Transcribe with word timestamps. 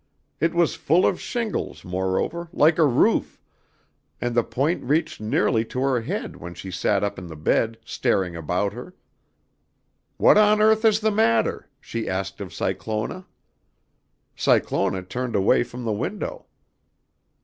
It 0.39 0.55
was 0.55 0.73
full 0.73 1.05
of 1.05 1.21
shingles, 1.21 1.85
moreover, 1.85 2.49
like 2.53 2.79
a 2.79 2.85
roof, 2.87 3.39
and 4.19 4.33
the 4.33 4.43
point 4.43 4.83
reached 4.83 5.21
nearly 5.21 5.63
to 5.65 5.79
her 5.81 6.01
head 6.01 6.37
when 6.37 6.55
she 6.55 6.71
sat 6.71 7.03
up 7.03 7.19
in 7.19 7.27
the 7.27 7.35
bed, 7.35 7.77
staring 7.85 8.35
about 8.35 8.73
her. 8.73 8.95
"'What 10.17 10.39
on 10.39 10.59
earth 10.59 10.85
is 10.85 11.01
the 11.01 11.11
matter?' 11.11 11.69
she 11.79 12.09
asked 12.09 12.41
of 12.41 12.51
Cyclona. 12.51 13.27
"Cyclona 14.35 15.03
turned 15.03 15.35
away 15.35 15.61
from 15.61 15.83
the 15.83 15.93
window. 15.93 16.47